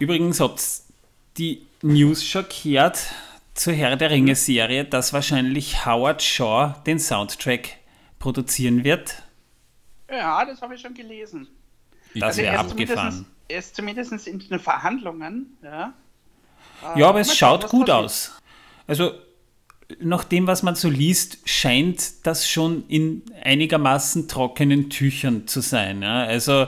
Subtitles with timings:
[0.00, 0.62] Übrigens habt
[1.36, 2.98] die News schon gehört
[3.54, 7.76] zur Herr der Ringe-Serie, dass wahrscheinlich Howard Shaw den Soundtrack
[8.18, 9.22] produzieren wird.
[10.10, 11.46] Ja, das habe ich schon gelesen.
[12.14, 13.26] Das Also wäre ist abgefahren.
[13.48, 15.56] Er ist zumindest in den Verhandlungen.
[15.62, 15.92] Ja,
[16.96, 18.04] Ja, aber es mal schaut gut passiert.
[18.04, 18.32] aus.
[18.86, 19.12] Also,
[20.00, 26.02] nach dem, was man so liest, scheint das schon in einigermaßen trockenen Tüchern zu sein.
[26.02, 26.24] Ja?
[26.24, 26.66] Also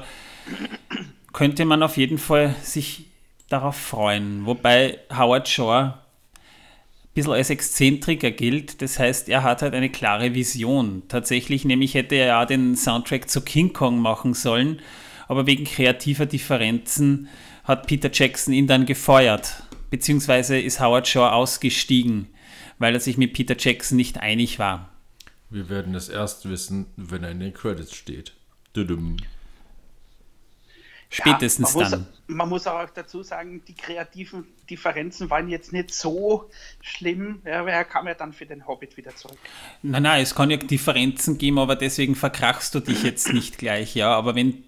[1.33, 3.07] könnte man auf jeden Fall sich
[3.53, 4.47] darauf freuen.
[4.47, 5.95] Wobei Howard Shaw ein
[7.15, 8.83] bisschen als Exzentriker gilt.
[8.83, 11.03] Das heißt, er hat halt eine klare Vision.
[11.09, 14.81] Tatsächlich, nämlich hätte er ja den Soundtrack zu King Kong machen sollen,
[15.29, 17.29] aber wegen kreativer Differenzen
[17.65, 19.63] hat Peter Jackson ihn dann gefeuert.
[19.91, 22.29] Beziehungsweise ist Howard Shaw ausgestiegen,
[22.79, 24.89] weil er sich mit Peter Jackson nicht einig war.
[25.51, 28.33] Wir werden es erst wissen, wenn er in den Credits steht.
[28.75, 29.19] Düdüm.
[31.15, 32.01] Spätestens ja, man dann.
[32.01, 36.49] Muss, man muss auch dazu sagen, die kreativen Differenzen waren jetzt nicht so
[36.81, 39.37] schlimm, ja, weil er kam ja dann für den Hobbit wieder zurück.
[39.83, 43.95] Nein, nein, es kann ja Differenzen geben, aber deswegen verkrachst du dich jetzt nicht gleich,
[43.95, 44.09] ja.
[44.09, 44.65] Aber wenn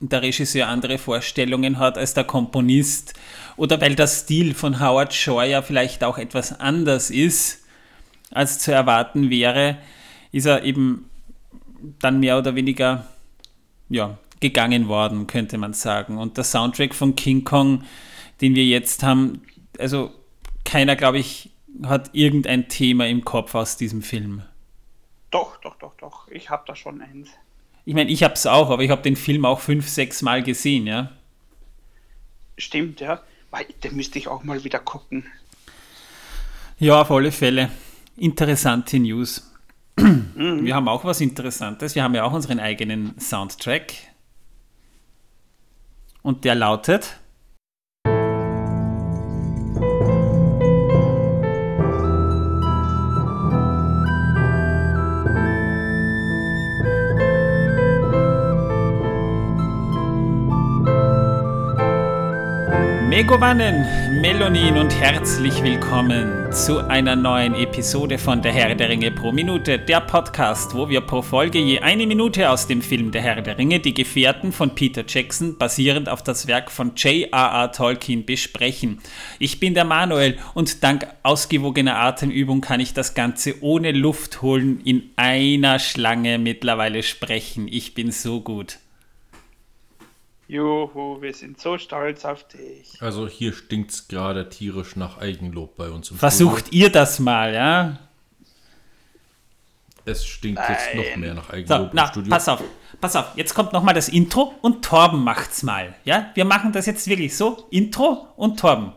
[0.00, 3.14] der Regisseur andere Vorstellungen hat als der Komponist
[3.56, 7.64] oder weil der Stil von Howard Shaw ja vielleicht auch etwas anders ist,
[8.32, 9.78] als zu erwarten wäre,
[10.32, 11.08] ist er eben
[12.00, 13.06] dann mehr oder weniger
[13.88, 16.18] ja, gegangen worden, könnte man sagen.
[16.18, 17.84] Und der Soundtrack von King Kong,
[18.40, 19.42] den wir jetzt haben,
[19.78, 20.12] also
[20.64, 21.50] keiner, glaube ich,
[21.84, 24.42] hat irgendein Thema im Kopf aus diesem Film.
[25.30, 26.28] Doch, doch, doch, doch.
[26.28, 27.28] Ich habe da schon eins.
[27.84, 30.42] Ich meine, ich habe es auch, aber ich habe den Film auch fünf, sechs Mal
[30.42, 31.12] gesehen, ja.
[32.58, 33.20] Stimmt, ja.
[33.50, 35.24] Weil, Den müsste ich auch mal wieder gucken.
[36.78, 37.70] Ja, auf alle Fälle.
[38.16, 39.52] Interessante News.
[39.96, 41.94] Wir haben auch was Interessantes.
[41.94, 43.94] Wir haben ja auch unseren eigenen Soundtrack.
[46.26, 47.20] Und der lautet.
[63.16, 69.32] Megovanen, Melonin und herzlich willkommen zu einer neuen Episode von Der Herr der Ringe pro
[69.32, 73.40] Minute, der Podcast, wo wir pro Folge je eine Minute aus dem Film Der Herr
[73.40, 77.72] der Ringe, die Gefährten von Peter Jackson, basierend auf das Werk von J.R.R.
[77.72, 78.98] Tolkien, besprechen.
[79.38, 84.82] Ich bin der Manuel und dank ausgewogener Atemübung kann ich das Ganze ohne Luft holen
[84.84, 87.66] in einer Schlange mittlerweile sprechen.
[87.66, 88.76] Ich bin so gut.
[90.48, 93.00] Juhu, wir sind so stolz auf dich.
[93.02, 97.52] Also hier stinkt es gerade tierisch nach Eigenlob bei uns im Versucht ihr das mal,
[97.52, 97.84] ja?
[97.88, 98.06] Studio.
[100.08, 101.20] Es stinkt jetzt noch Nein.
[101.20, 102.30] mehr nach So, Eigenlob na, im Studio.
[102.30, 102.62] pass auf,
[103.00, 103.26] pass auf.
[103.34, 105.96] Jetzt kommt nochmal das Intro und Torben macht's mal.
[106.04, 107.66] Ja, wir machen das jetzt wirklich so.
[107.70, 108.92] Intro und Torben.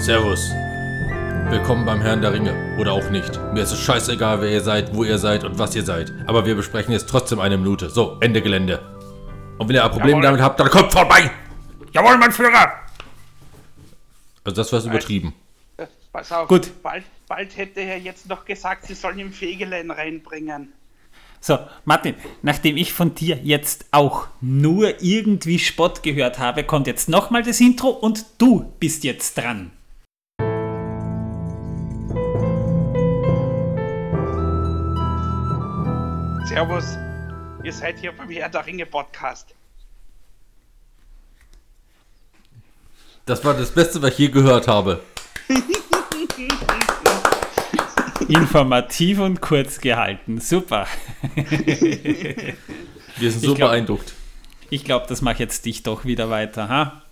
[0.00, 0.50] Servus.
[1.50, 2.54] Willkommen beim Herrn der Ringe.
[2.78, 3.38] Oder auch nicht.
[3.52, 6.10] Mir ist es scheißegal, wer ihr seid, wo ihr seid und was ihr seid.
[6.26, 7.90] Aber wir besprechen jetzt trotzdem eine Minute.
[7.90, 8.80] So, Ende Gelände.
[9.58, 10.22] Und wenn ihr ein Problem Jawohl.
[10.22, 11.30] damit habt, dann kommt vorbei!
[11.92, 12.72] Jawohl, mein Führer!
[14.42, 15.34] Also das war übertrieben.
[15.76, 16.82] Äh, Pass auf, Gut.
[16.82, 20.72] Bald, bald hätte er jetzt noch gesagt, sie sollen ihm Fegelein reinbringen.
[21.40, 27.10] So, Martin, nachdem ich von dir jetzt auch nur irgendwie Spott gehört habe, kommt jetzt
[27.10, 29.72] nochmal das Intro und du bist jetzt dran.
[36.50, 36.98] Servus,
[37.62, 39.54] ihr seid hier beim Herr der Ringe Podcast.
[43.24, 45.00] Das war das Beste, was ich je gehört habe.
[48.28, 50.40] Informativ und kurz gehalten.
[50.40, 50.88] Super.
[51.36, 52.56] Wir
[53.30, 54.12] sind so Ich glaub- beeindruckt.
[54.70, 57.02] Ich glaube, das macht jetzt dich doch wieder weiter, ha?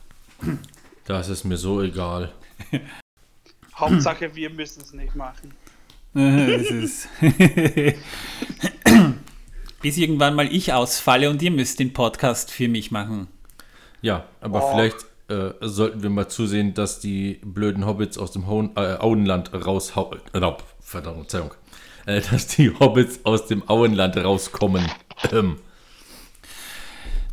[1.04, 2.32] Das ist mir so egal.
[3.76, 5.52] Hauptsache, wir müssen es nicht machen.
[6.12, 7.08] Das ist
[9.80, 13.28] Bis irgendwann mal ich ausfalle und ihr müsst den Podcast für mich machen.
[14.02, 14.72] Ja, aber Oh.
[14.72, 14.96] vielleicht
[15.28, 20.18] äh, sollten wir mal zusehen, dass die blöden Hobbits aus dem Hohen, äh, Auenland raushauen.
[20.32, 20.40] Äh,
[20.80, 21.54] verdammt, Verzeihung.
[22.06, 24.90] Äh, dass die Hobbits aus dem Auenland rauskommen.
[25.32, 25.56] Ähm,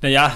[0.02, 0.34] Naja,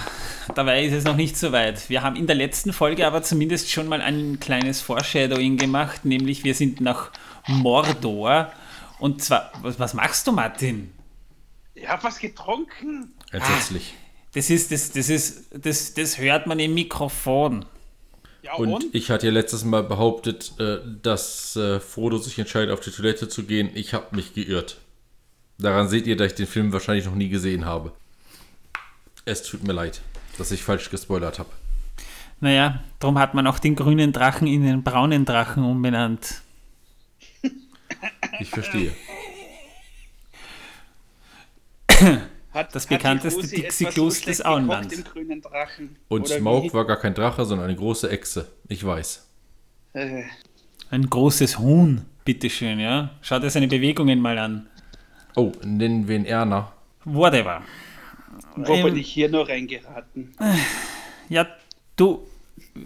[0.56, 1.90] dabei ist es noch nicht so weit.
[1.90, 6.44] Wir haben in der letzten Folge aber zumindest schon mal ein kleines Foreshadowing gemacht, nämlich
[6.44, 7.12] wir sind nach
[7.48, 8.52] Mordor.
[9.00, 10.92] Und zwar, was, was machst du, Martin?
[11.81, 13.14] Ich hab was getrunken.
[13.31, 13.94] entsetzlich.
[14.34, 17.66] Das ist, das, das ist, das, das hört man im Mikrofon.
[18.44, 18.86] Ja, Und, und?
[18.96, 23.28] ich hatte ja letztes Mal behauptet, äh, dass äh, Frodo sich entscheidet, auf die Toilette
[23.28, 23.70] zu gehen.
[23.74, 24.78] Ich habe mich geirrt.
[25.58, 27.92] Daran seht ihr, dass ich den Film wahrscheinlich noch nie gesehen habe.
[29.25, 30.02] Es tut mir leid,
[30.38, 31.50] dass ich falsch gespoilert habe.
[32.40, 36.42] Naja, darum hat man auch den grünen Drachen in den braunen Drachen umbenannt.
[38.40, 38.94] Ich verstehe.
[42.54, 45.04] Hat, Das bekannteste Dixie-Klos des Auenlands.
[46.07, 46.74] Und Oder Smaug wie?
[46.74, 48.51] war gar kein Drache, sondern eine große Echse.
[48.68, 49.30] Ich weiß.
[49.94, 50.24] Äh,
[50.90, 53.12] Ein großes Huhn, bitteschön, ja.
[53.22, 54.68] Schaut dir seine Bewegungen mal an.
[55.36, 56.72] Oh, nennen wir ihn Erna.
[57.06, 57.62] Whatever.
[58.56, 60.34] wo Ähm, bin ich hier nur reingeraten?
[61.30, 61.48] Ja,
[61.96, 62.28] du,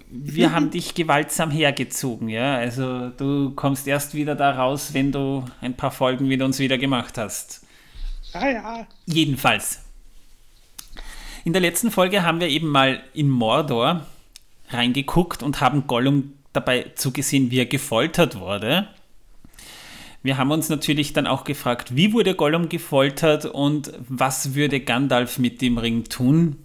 [0.10, 2.58] wir haben dich gewaltsam hergezogen, ja.
[2.58, 6.78] Also du kommst erst wieder da raus, wenn du ein paar Folgen mit uns wieder
[6.78, 7.63] gemacht hast.
[8.34, 9.82] Ah ja, Jedenfalls.
[11.46, 14.06] In der letzten Folge haben wir eben mal in Mordor
[14.70, 18.88] reingeguckt und haben Gollum dabei zugesehen, wie er gefoltert wurde.
[20.22, 25.38] Wir haben uns natürlich dann auch gefragt, wie wurde Gollum gefoltert und was würde Gandalf
[25.38, 26.56] mit dem Ring tun?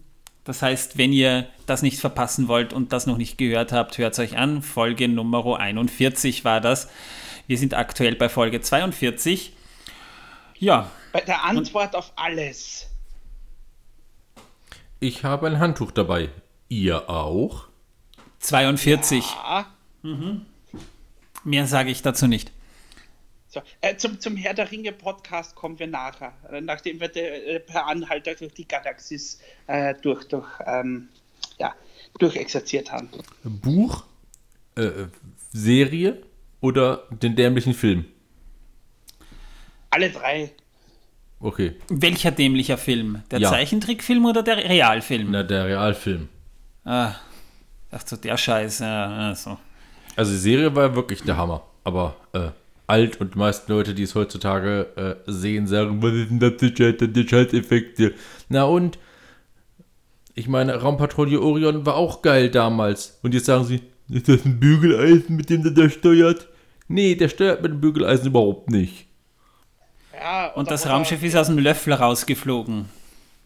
[0.44, 4.12] Das heißt, wenn ihr das nicht verpassen wollt und das noch nicht gehört habt, hört
[4.12, 4.62] es euch an.
[4.62, 6.88] Folge Nummer 41 war das.
[7.48, 9.52] Wir sind aktuell bei Folge 42.
[10.58, 12.88] Ja, bei der Antwort auf alles.
[15.00, 16.30] Ich habe ein Handtuch dabei.
[16.68, 17.68] Ihr auch?
[18.40, 19.24] 42.
[19.24, 19.66] Ah,
[21.44, 22.50] Mehr sage ich dazu nicht.
[23.48, 23.62] so.
[23.80, 27.60] äh, zum, zum Herr der Ringe Podcast kommen wir nachher, äh, nachdem wir de, äh,
[27.60, 31.08] per Anhalter durch die Galaxis äh, durch, durch, ähm,
[31.58, 31.74] ja,
[32.18, 33.08] durchexerziert haben.
[33.44, 34.04] Buch,
[34.76, 35.06] äh,
[35.52, 36.22] Serie
[36.60, 38.06] oder den dämlichen Film?
[39.90, 40.52] Alle drei.
[41.40, 43.22] Okay, Welcher dämlicher Film?
[43.30, 43.50] Der Ja.
[43.50, 45.28] Zeichentrickfilm oder der Realfilm?
[45.30, 46.28] na der Realfilm.
[46.84, 47.12] Ah,
[47.92, 48.80] ach so, der Scheiß.
[48.80, 49.56] Ja, ja, so.
[50.16, 51.62] Also die Serie war wirklich der Hammer.
[51.84, 52.48] Aber äh,
[52.88, 54.88] alt und die meisten Leute, die es heutzutage
[55.26, 58.14] äh, sehen, sagen, was ist denn das für Scheiß, die Scheißeffekte?
[58.48, 58.98] Na und?
[60.34, 63.18] Ich meine, Raumpatrouille Orion war auch geil damals.
[63.22, 66.48] Und jetzt sagen sie, ist das ein Bügeleisen, mit dem der da steuert?
[66.88, 69.06] Nee, der steuert mit dem Bügeleisen überhaupt nicht.
[70.20, 72.86] Ja, Und das oder- Raumschiff ist aus dem Löffel rausgeflogen.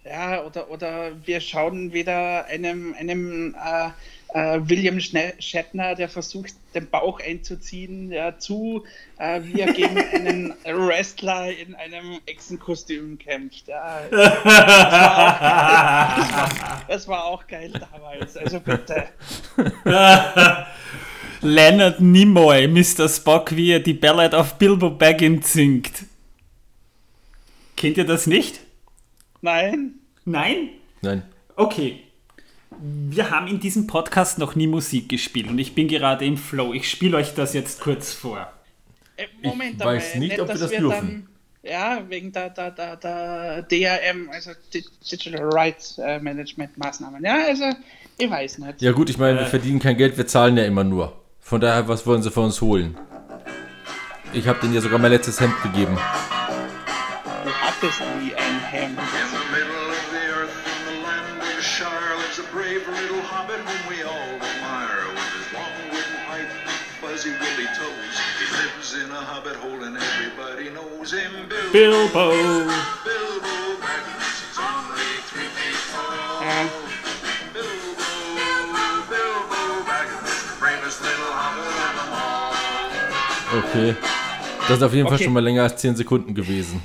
[0.04, 3.90] Ja, oder, oder wir schauen wieder einem, einem äh,
[4.34, 8.82] äh, William Shatner, der versucht, den Bauch einzuziehen, ja, zu,
[9.18, 13.68] äh, wie er gegen einen Wrestler in einem Echsenkostüm kämpft.
[13.68, 14.00] Ja.
[14.10, 19.04] Das, war auch, das, war, das war auch geil damals, also bitte.
[21.42, 23.08] Leonard Nimoy, Mr.
[23.08, 25.90] Spock, wie er die Ballad of Bilbo Baggins singt.
[27.82, 28.60] Kennt ihr das nicht?
[29.40, 29.94] Nein?
[30.24, 30.68] Nein?
[31.00, 31.24] Nein.
[31.56, 31.98] Okay.
[32.80, 36.72] Wir haben in diesem Podcast noch nie Musik gespielt und ich bin gerade im Flow.
[36.74, 38.52] Ich spiele euch das jetzt kurz vor.
[39.16, 41.26] Äh, Moment Ich weiß nicht, ob wir das dürfen.
[41.64, 47.24] Dann, ja, wegen der, der, der, der DRM, also Di- Digital Rights äh, Management Maßnahmen.
[47.24, 47.64] Ja, also
[48.16, 48.80] ich weiß nicht.
[48.80, 49.50] Ja gut, ich meine, wir Äh.
[49.50, 51.20] verdienen kein Geld, wir zahlen ja immer nur.
[51.40, 52.96] Von daher, was wollen sie von uns holen?
[54.32, 55.98] Ich habe denen ja sogar mein letztes Hemd gegeben.
[57.82, 58.94] Nie ein Hemd.
[58.94, 63.20] In the middle of the earth, in the land of Shire, lives a brave little
[63.26, 65.02] hobbit whom we all admire.
[65.10, 66.46] With his long wooden pipe,
[67.02, 71.32] fuzzy woolly toes, he lives in a hobbit hole and everybody knows him.
[71.72, 72.30] Bilbo,
[73.02, 73.54] Bilbo!
[73.82, 76.38] Baggins, he's only three feet tall.
[76.46, 76.62] Ja.
[77.50, 78.06] Bilbo,
[79.10, 83.58] Bilbo Baggins, the bravest little hobbit of them all.
[83.58, 83.96] Okay.
[84.68, 85.24] Das ist auf jeden Fall Okay.
[85.24, 86.80] schon mal länger als 10 Sekunden gewesen.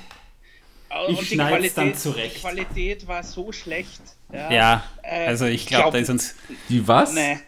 [0.90, 2.36] Ich Und die schneid's dann Qualität, zurecht.
[2.36, 4.02] die Qualität war so schlecht.
[4.32, 6.36] Ja, Ja, Äh, also ich ich glaube, glaub- da ist uns.
[6.70, 7.14] Die was?
[7.14, 7.40] Nee.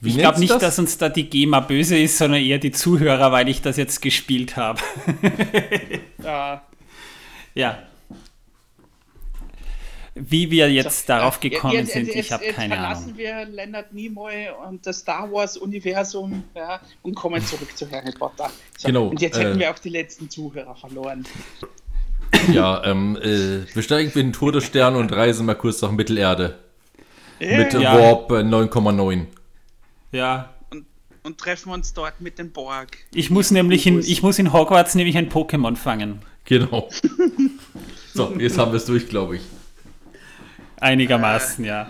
[0.00, 3.32] Wie Ich glaube nicht, dass uns da die GEMA böse ist, sondern eher die Zuhörer,
[3.32, 4.80] weil ich das jetzt gespielt habe.
[6.22, 6.62] Ja.
[7.54, 7.78] ja.
[10.14, 13.04] Wie wir jetzt So, darauf äh, gekommen jetzt- sind, jetzt- ich habe jetzt keine verlassen
[13.04, 13.18] Ahnung.
[13.18, 18.50] wir Leonard Nimoy und das Star Wars Universum ja, und kommen zurück zu Harry Potter.
[18.76, 21.24] So, Genau, Und jetzt äh, hätten wir auch die letzten Zuhörer verloren.
[22.52, 26.58] Ja, ähm, äh, wir steigen für den Todesstern und reisen mal kurz nach Mittelerde.
[27.40, 27.78] Mit Ja.
[27.78, 27.98] äh, Ja.
[27.98, 29.26] Warp äh, 9,9.
[30.12, 30.50] Ja.
[30.70, 30.86] Und,
[31.22, 32.96] und treffen uns dort mit den Borg.
[33.14, 36.20] Ich muss nämlich in, ich muss in Hogwarts nämlich ein Pokémon fangen.
[36.44, 36.88] Genau.
[38.14, 39.42] so, jetzt haben wir es durch, glaube ich.
[40.80, 41.88] Einigermaßen, ja.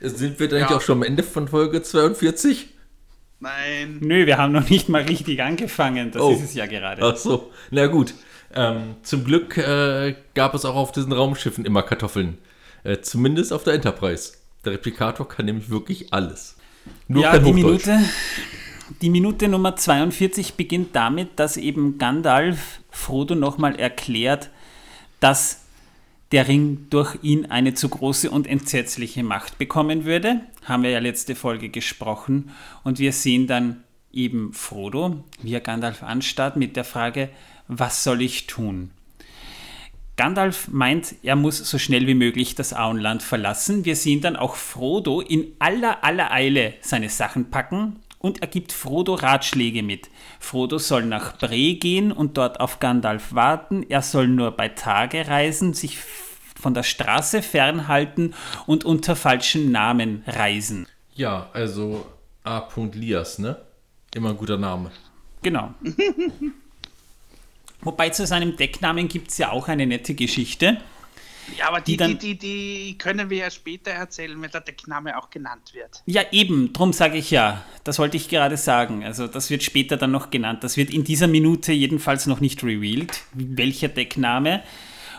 [0.00, 0.76] Sind wir eigentlich Ja.
[0.76, 2.68] auch schon am Ende von Folge 42?
[3.38, 3.98] Nein.
[4.00, 6.10] Nö, wir haben noch nicht mal richtig angefangen.
[6.10, 6.32] Das Oh.
[6.32, 7.02] ist es ja gerade.
[7.02, 8.14] Ach so, na gut.
[8.54, 12.38] Ähm, zum Glück äh, gab es auch auf diesen Raumschiffen immer Kartoffeln.
[12.82, 14.32] Äh, zumindest auf der Enterprise.
[14.64, 16.56] Der Replikator kann nämlich wirklich alles.
[17.08, 17.86] Nur ja, kein die Hochdeutsch.
[17.86, 18.10] Minute,
[19.02, 24.50] die Minute Nummer 42 beginnt damit, dass eben Gandalf Frodo nochmal erklärt,
[25.20, 25.62] dass
[26.32, 30.40] der Ring durch ihn eine zu große und entsetzliche Macht bekommen würde.
[30.64, 32.50] Haben wir ja letzte Folge gesprochen.
[32.84, 37.30] Und wir sehen dann eben Frodo, wie er Gandalf anstarrt, mit der Frage,
[37.70, 38.90] was soll ich tun?
[40.16, 43.84] Gandalf meint, er muss so schnell wie möglich das Auenland verlassen.
[43.84, 48.72] Wir sehen dann auch Frodo in aller, aller Eile seine Sachen packen und er gibt
[48.72, 50.10] Frodo Ratschläge mit.
[50.38, 53.86] Frodo soll nach Bre gehen und dort auf Gandalf warten.
[53.88, 55.96] Er soll nur bei Tage reisen, sich
[56.60, 58.34] von der Straße fernhalten
[58.66, 60.86] und unter falschen Namen reisen.
[61.14, 62.04] Ja, also
[62.44, 62.68] A.
[62.92, 63.56] Lias, ne?
[64.14, 64.90] Immer ein guter Name.
[65.40, 65.72] Genau.
[67.82, 70.78] Wobei zu seinem Decknamen gibt es ja auch eine nette Geschichte.
[71.58, 75.18] Ja, aber die, Die die, die, die können wir ja später erzählen, wenn der Deckname
[75.18, 76.02] auch genannt wird.
[76.06, 77.64] Ja, eben, drum sage ich ja.
[77.84, 79.04] Das wollte ich gerade sagen.
[79.04, 80.62] Also, das wird später dann noch genannt.
[80.62, 84.62] Das wird in dieser Minute jedenfalls noch nicht revealed, welcher Deckname.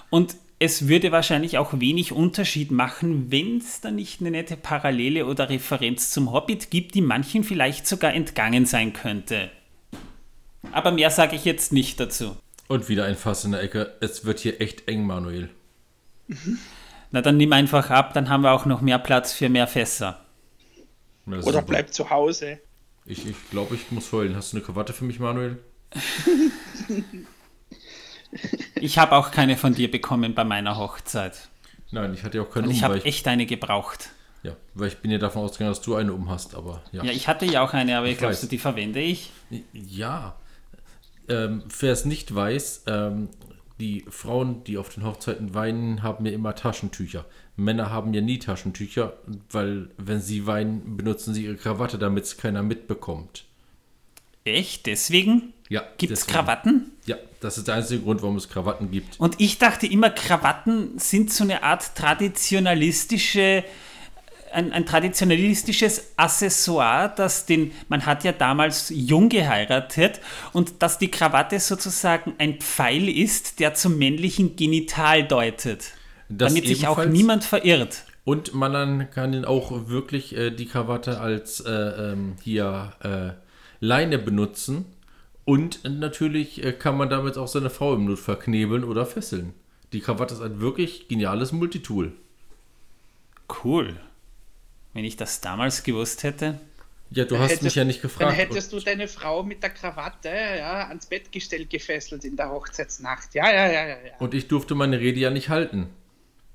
[0.10, 5.26] Und es würde wahrscheinlich auch wenig Unterschied machen, wenn es da nicht eine nette Parallele
[5.26, 9.50] oder Referenz zum Hobbit gibt, die manchen vielleicht sogar entgangen sein könnte.
[10.72, 12.38] Aber mehr sage ich jetzt nicht dazu.
[12.72, 13.98] Und wieder ein Fass in der Ecke.
[14.00, 15.50] Es wird hier echt eng, Manuel.
[17.12, 20.24] Na, dann nimm einfach ab, dann haben wir auch noch mehr Platz für mehr Fässer.
[21.26, 21.64] Na, Oder super.
[21.64, 22.60] bleib zu Hause.
[23.06, 24.38] Ich, ich glaube, ich muss heulen.
[24.38, 25.60] Hast du eine Krawatte für mich, Manuel?
[28.76, 31.50] Ich habe auch keine von dir bekommen bei meiner Hochzeit.
[31.92, 34.10] Nein, ich hatte ja auch keine Und ich um, habe echt eine gebraucht.
[34.44, 37.04] ja, weil ich bin ja davon ausgegangen, dass du eine um hast, aber ja.
[37.04, 38.40] Ja, ich hatte ja auch eine, aber ich Ich glaube, weiß.
[38.42, 39.32] du, die verwende ich.
[39.74, 40.38] Ja.
[41.32, 43.30] Ähm, wer es nicht weiß, ähm,
[43.80, 47.26] die Frauen, die auf den Hochzeiten weinen, haben ja immer Taschentücher.
[47.56, 49.14] Männer haben ja nie Taschentücher,
[49.50, 53.46] weil wenn sie weinen, benutzen sie ihre Krawatte, damit es keiner mitbekommt.
[54.44, 54.86] Echt?
[54.86, 55.54] Deswegen?
[55.70, 56.28] Ja, Gibt es.
[56.28, 56.92] Krawatten?
[57.06, 59.20] Ja, das ist der einzige Grund, warum es Krawatten gibt.
[59.20, 63.64] Und ich dachte immer, Krawatten sind so eine Art traditionalistische,
[64.54, 70.22] ein, ein traditionalistisches Accessoire, das den, man hat ja damals jung geheiratet
[70.54, 75.94] und dass die Krawatte sozusagen ein Pfeil ist, der zum männlichen Genital deutet.
[76.30, 78.06] Das damit sich auch niemand verirrt.
[78.24, 83.32] Und man dann kann dann auch wirklich äh, die Krawatte als äh, ähm, hier äh,
[83.80, 84.86] Leine benutzen.
[85.44, 89.54] Und natürlich äh, kann man damit auch seine Frau im Notfall knebeln oder fesseln.
[89.92, 92.14] Die Krawatte ist ein wirklich geniales Multitool.
[93.64, 93.98] Cool.
[94.94, 96.60] Wenn ich das damals gewusst hätte.
[97.12, 98.38] Ja, du Dann hast hättest- mich ja nicht Dann gefragt.
[98.38, 103.34] hättest du deine Frau mit der Krawatte ja, ans Bettgestell gefesselt in der Hochzeitsnacht.
[103.36, 103.88] Ja, ja, ja, ja.
[103.90, 103.96] ja.
[104.20, 105.90] und, ich durfte meine Rede ja nicht halten.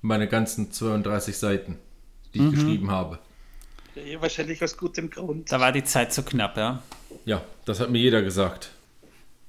[0.02, 1.78] Meine ganzen 32 Seiten,
[2.34, 2.48] die Mhm.
[2.48, 3.18] ich geschrieben habe.
[3.96, 5.50] Ja, Wahrscheinlich aus gutem Grund.
[5.50, 6.82] Da war die Zeit so knapp, ja.
[7.24, 8.70] Ja, das hat mir jeder gesagt.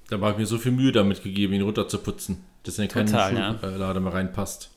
[0.10, 3.08] Da war ich mir so viel Mühe damit gegeben, ihn runterzuputzen, dass er in keinen
[3.08, 3.51] Total, ja.
[3.62, 4.72] Schublade mehr reinpasst.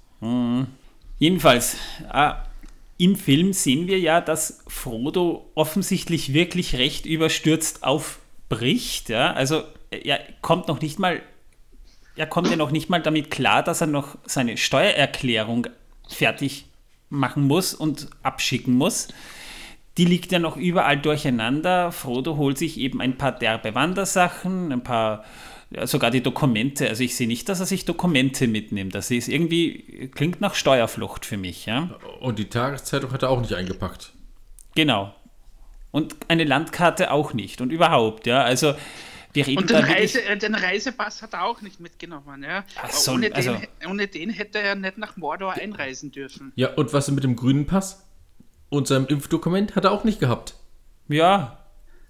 [1.19, 1.77] Jedenfalls,
[2.13, 2.33] äh,
[3.01, 9.09] im Film sehen wir ja, dass Frodo offensichtlich wirklich recht überstürzt aufbricht.
[9.09, 9.33] Ja?
[9.33, 11.23] Also er kommt noch nicht mal,
[12.15, 15.69] er kommt ja noch nicht mal damit klar, dass er noch seine Steuererklärung
[16.09, 16.67] fertig
[17.09, 19.09] machen muss und abschicken muss.
[19.97, 21.93] Die liegt ja noch überall durcheinander.
[21.93, 25.25] Frodo holt sich eben ein paar derbe Wandersachen, ein paar,
[25.85, 26.89] sogar die Dokumente.
[26.89, 28.95] Also ich sehe nicht, dass er sich Dokumente mitnimmt.
[28.95, 31.91] Das ist irgendwie, klingt nach Steuerflucht für mich, ja.
[32.21, 34.13] Und die Tageszeitung hat er auch nicht eingepackt.
[34.75, 35.15] Genau.
[35.93, 37.61] Und eine Landkarte auch nicht.
[37.61, 38.43] Und überhaupt, ja.
[38.43, 38.75] Also
[39.33, 42.43] wir reden Und den, Reise, äh, den Reisepass hat er auch nicht mitgenommen.
[42.43, 42.65] Ja?
[42.83, 46.53] Ach so, ohne, also- den, ohne den hätte er nicht nach Mordor einreisen dürfen.
[46.57, 48.07] Ja, und was ist mit dem grünen Pass?
[48.71, 50.55] Und seinem Impfdokument hat er auch nicht gehabt.
[51.09, 51.57] ja,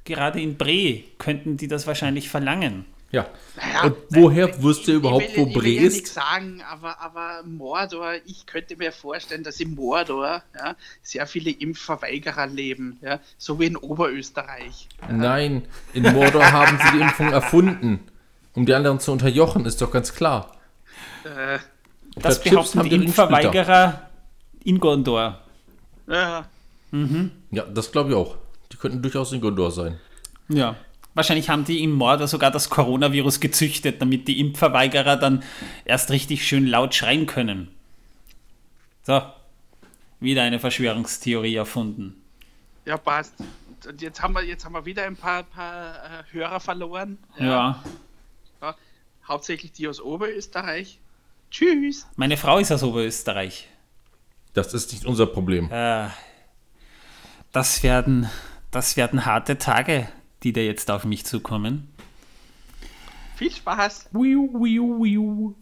[0.05, 2.87] gerade in Bre könnten die das wahrscheinlich verlangen.
[3.12, 3.26] Ja.
[3.57, 5.95] Naja, und woher ich- wusste er ich überhaupt, will, wo ich Bre will ja ist?
[5.95, 11.50] nichts sagen, aber, aber Mordor, ich könnte mir vorstellen, dass in Mordor ja, sehr viele
[11.50, 14.88] Impfverweigerer leben, ja, so wie in Oberösterreich.
[15.11, 15.62] Nein,
[15.93, 18.00] in Mordor haben sie die Impfung erfunden.
[18.55, 20.57] Um die anderen zu unterjochen, ist doch ganz klar.
[21.25, 21.59] Äh,
[22.17, 22.95] Das behaupten haben die.
[22.97, 24.09] Impfverweigerer
[24.64, 25.40] in Gondor.
[26.07, 26.45] ja,
[27.50, 28.37] Ja, das glaube ich auch.
[28.73, 29.99] Die könnten durchaus in Gondor sein.
[30.49, 30.76] Ja.
[31.14, 35.43] Wahrscheinlich haben die im Mordor sogar das Coronavirus gezüchtet, damit die Impfverweigerer dann
[35.85, 37.69] erst richtig schön laut schreien können.
[39.02, 39.21] So.
[40.21, 42.23] Wieder eine Verschwörungstheorie erfunden.
[42.85, 43.35] ja, passt.
[43.88, 47.19] Und jetzt haben wir, jetzt haben wir wieder ein paar, paar äh, Hörer verloren.
[47.38, 47.83] Ja.
[48.61, 48.75] Ja,
[49.26, 51.00] hauptsächlich die aus Oberösterreich.
[51.50, 52.07] Tschüss.
[52.17, 53.69] Meine Frau ist aus Oberösterreich.
[54.52, 55.71] Das ist nicht unser Problem.
[55.73, 56.09] Äh,
[57.52, 58.29] das werden
[58.71, 60.09] das werden harte Tage,
[60.42, 61.88] die da jetzt auf mich zukommen.
[63.37, 64.09] Viel Spaß.
[64.12, 65.54] Wiu, wiu, wiu.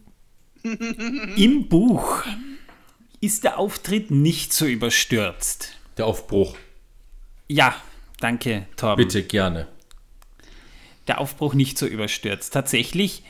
[1.37, 2.23] Im Buch
[3.21, 5.77] ist der Auftritt nicht so überstürzt.
[5.97, 6.55] Der Aufbruch.
[7.47, 7.75] Ja,
[8.19, 9.05] danke, Torben.
[9.05, 9.67] Bitte, gerne.
[11.07, 12.53] Der Aufbruch nicht so überstürzt.
[12.53, 13.23] Tatsächlich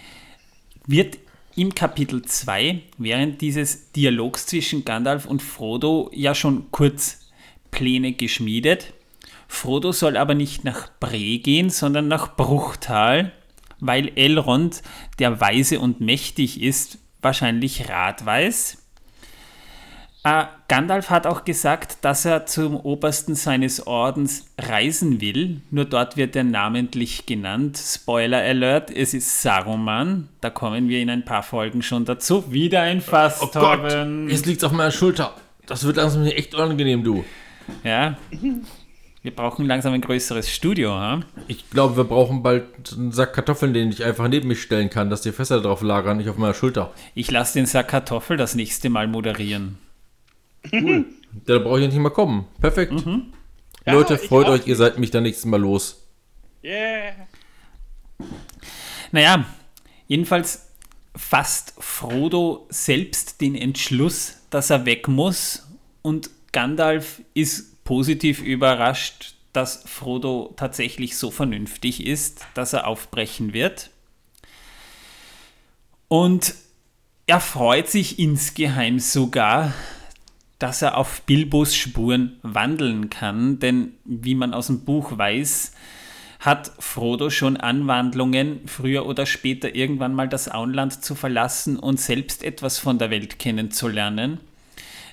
[0.86, 1.18] wird
[1.56, 7.29] im Kapitel 2 während dieses Dialogs zwischen Gandalf und Frodo ja schon kurz
[7.72, 8.94] Pläne geschmiedet.
[9.51, 13.34] Frodo soll aber nicht nach Bre gehen, sondern nach Bruchtal,
[13.79, 14.82] weil Elrond,
[15.18, 18.77] der weise und mächtig ist, wahrscheinlich Rat weiß.
[20.24, 25.62] Äh, Gandalf hat auch gesagt, dass er zum Obersten seines Ordens reisen will.
[25.72, 27.77] Nur dort wird er namentlich genannt.
[27.77, 30.29] Spoiler Alert, es ist Saruman.
[30.41, 32.51] Da kommen wir in ein paar Folgen schon dazu.
[32.51, 34.29] Wieder ein Fass, Oh Gott, Torben.
[34.29, 35.34] jetzt liegt's auf meiner Schulter.
[35.65, 37.24] Das wird langsam echt unangenehm, du.
[37.84, 38.18] Ja.
[39.22, 41.20] Wir brauchen langsam ein größeres Studio, ha?
[41.50, 45.10] Ich glaube, wir brauchen bald einen Sack Kartoffeln, den ich einfach neben mich stellen kann,
[45.10, 46.94] dass die Fässer drauf lagern, nicht auf meiner Schulter.
[47.16, 49.78] Ich lasse den Sack Kartoffel das nächste Mal moderieren.
[50.72, 51.04] Ja,
[51.46, 52.48] da brauche ich ja nicht mal kommen.
[52.62, 52.94] Perfekt.
[53.86, 56.08] Ja, Leute, freut euch, ihr seid mich dann nächstes Mal los.
[56.64, 57.14] Yeah.
[59.12, 59.46] Naja,
[60.08, 60.68] jedenfalls
[61.16, 65.68] fasst Frodo selbst den Entschluss, dass er weg muss
[66.02, 73.89] und Gandalf ist positiv überrascht, dass Frodo tatsächlich so vernünftig ist, dass er aufbrechen wird.
[76.08, 76.53] Und
[77.25, 79.74] er freut sich insgeheim sogar,
[80.60, 85.72] dass er auf Bilbos Spuren wandeln kann, denn wie man aus dem Buch weiß,
[86.41, 92.43] hat Frodo schon Anwandlungen, früher oder später irgendwann mal das Auenland zu verlassen und selbst
[92.43, 94.39] etwas von der Welt kennenzulernen,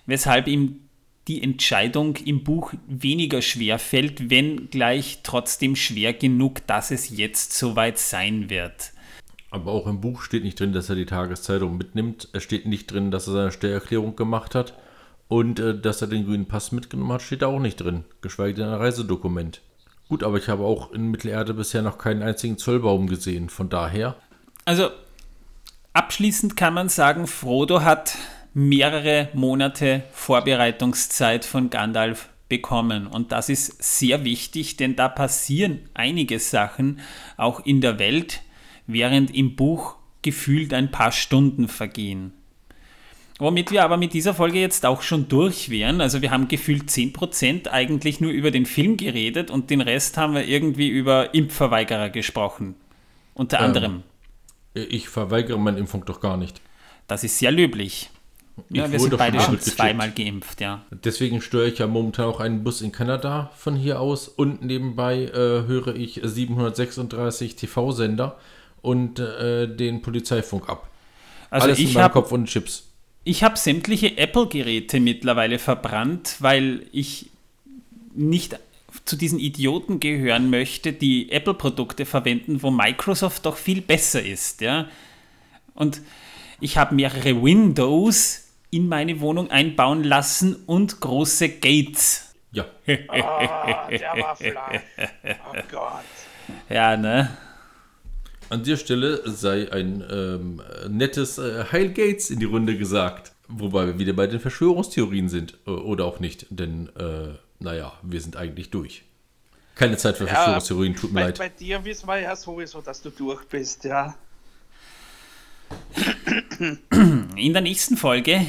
[0.05, 0.86] weshalb ihm
[1.29, 7.53] die Entscheidung im Buch weniger schwer fällt, wenn gleich trotzdem schwer genug, dass es jetzt
[7.53, 8.93] soweit sein wird.
[9.51, 12.29] Aber auch im Buch steht nicht drin, dass er die Tageszeitung mitnimmt.
[12.33, 14.75] Es steht nicht drin, dass er seine Steuererklärung gemacht hat.
[15.29, 18.05] Und äh, dass er den grünen Pass mitgenommen hat, steht da auch nicht drin.
[18.21, 19.61] Geschweige denn ein Reisedokument.
[20.09, 23.49] Gut, aber ich habe auch in Mittelerde bisher noch keinen einzigen Zollbaum gesehen.
[23.49, 24.17] Von daher,
[24.65, 24.91] Also
[25.95, 28.17] abschließend kann man sagen, Frodo hat
[28.59, 33.07] mehrere Monate Vorbereitungszeit von Gandalf bekommen.
[33.07, 37.01] Und das ist sehr wichtig, denn da passieren einige Sachen
[37.37, 38.41] auch in der Welt,
[38.87, 42.33] während im Buch gefühlt ein paar Stunden vergehen.
[43.39, 46.01] Womit wir aber mit dieser Folge jetzt auch schon durch wären.
[46.01, 50.33] Also wir haben gefühlt 10% eigentlich nur über den Film geredet und den Rest haben
[50.33, 52.75] wir irgendwie über Impfverweigerer gesprochen.
[53.35, 54.03] Unter anderem.
[54.75, 56.63] äh, ich verweigere meine Impfung doch gar nicht.
[57.07, 58.09] Das ist sehr löblich.
[58.71, 60.85] Ja, Ich wir wurde sind beide schon zweimal geimpft, ja.
[60.91, 65.25] Deswegen steuere ich ja momentan auch einen Bus in Kanada von hier aus und nebenbei
[65.25, 68.37] äh, höre ich 736 TV-Sender
[68.83, 70.89] und äh, den Polizeifunk ab.
[71.51, 72.89] Also Alles in ich meinem habe Kopf und Chips.
[73.25, 77.31] ich hab sämtliche Apple-Geräte mittlerweile verbrannt, weil ich
[78.15, 78.59] nicht
[79.05, 84.89] zu diesen Idioten gehören möchte, die Apple-Produkte verwenden, wo Microsoft doch viel besser ist, ja.
[85.75, 86.01] Und
[86.61, 92.35] ich habe mehrere Windows in meine Wohnung einbauen lassen und große Gates.
[92.53, 92.65] Ja,
[93.09, 94.81] Ah, der war flach.
[95.53, 96.05] Oh Gott.
[96.69, 97.37] Ja, ne?
[98.49, 103.33] an der Stelle sei ein ähm, nettes äh, Heil Gates in die Runde gesagt.
[103.49, 105.55] Wobei wir wieder bei den Verschwörungstheorien sind.
[105.67, 109.03] Äh, oder auch nicht, denn, äh, naja, wir sind eigentlich durch.
[109.75, 111.39] Keine Zeit für Verschwörungstheorien, tut mir bei, leid.
[111.39, 114.15] bei dir wissen wir ja sowieso, dass du durch bist, ja.
[117.37, 118.47] In der nächsten Folge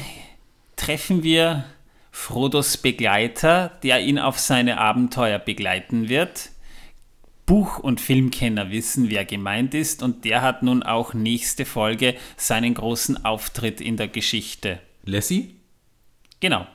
[0.76, 1.64] treffen wir
[2.10, 6.50] Frodos Begleiter, der ihn auf seine Abenteuer begleiten wird.
[7.46, 12.74] Buch- und Filmkenner wissen, wer gemeint ist, und der hat nun auch nächste Folge seinen
[12.74, 14.80] großen Auftritt in der Geschichte.
[15.04, 15.56] Lassie?
[16.40, 16.66] Genau.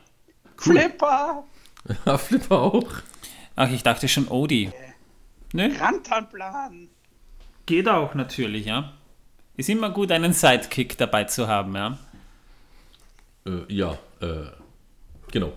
[0.57, 1.43] Flipper,
[2.05, 2.89] Ja, Flipper auch.
[3.55, 4.71] Ach, ich dachte schon Odie.
[5.53, 6.89] Nö, Rantanplan.
[7.65, 8.93] geht auch natürlich, ja.
[9.55, 11.97] Ist immer gut, einen Sidekick dabei zu haben, ja.
[13.45, 14.47] Äh, ja, äh,
[15.31, 15.53] genau.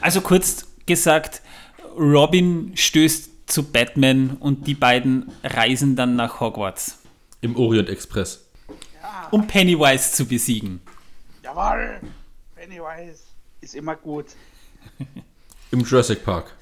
[0.00, 1.40] Also kurz gesagt,
[1.96, 6.98] Robin stößt zu Batman und die beiden reisen dann nach Hogwarts,
[7.40, 8.44] Im Orient Express.
[9.30, 10.80] um Pennywise zu besiegen.
[11.42, 12.00] Jawohl,
[12.54, 13.20] Pennywise
[13.60, 14.26] ist immer gut.
[15.70, 16.55] Im Jurassic Park.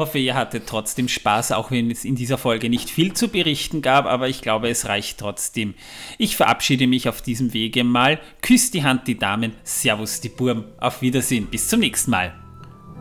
[0.00, 3.82] Hoffe, ihr hattet trotzdem Spaß, auch wenn es in dieser Folge nicht viel zu berichten
[3.82, 5.74] gab, aber ich glaube, es reicht trotzdem.
[6.16, 8.18] Ich verabschiede mich auf diesem Wege mal.
[8.40, 12.32] Küsst die Hand die Damen, Servus die Burm, auf Wiedersehen, bis zum nächsten Mal.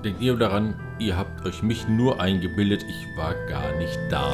[0.04, 4.34] denkt ihr daran, ihr habt euch mich nur eingebildet, ich war gar nicht da.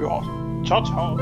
[0.00, 0.22] Ja,
[0.64, 1.18] ciao, ciao.